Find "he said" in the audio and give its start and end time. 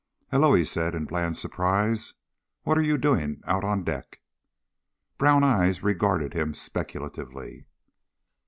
0.55-0.95